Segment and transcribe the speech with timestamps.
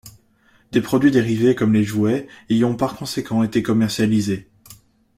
[0.71, 4.49] Des produits dérivés comme les jouets y ont par conséquent été commercialisés.